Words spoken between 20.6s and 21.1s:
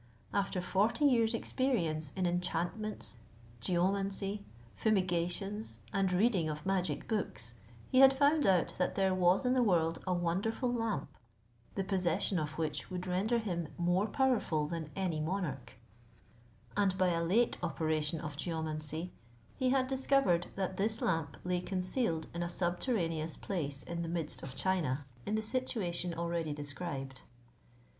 this